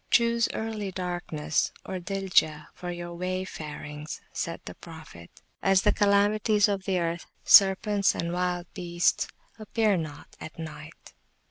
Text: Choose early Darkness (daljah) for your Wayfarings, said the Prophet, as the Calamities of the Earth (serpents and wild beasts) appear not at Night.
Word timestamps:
Choose 0.09 0.49
early 0.55 0.89
Darkness 0.91 1.71
(daljah) 1.85 2.69
for 2.73 2.89
your 2.89 3.13
Wayfarings, 3.13 4.19
said 4.33 4.59
the 4.65 4.73
Prophet, 4.73 5.29
as 5.61 5.83
the 5.83 5.93
Calamities 5.93 6.67
of 6.67 6.85
the 6.85 6.97
Earth 6.97 7.27
(serpents 7.43 8.15
and 8.15 8.33
wild 8.33 8.65
beasts) 8.73 9.27
appear 9.59 9.97
not 9.97 10.35
at 10.41 10.57
Night. 10.57 11.13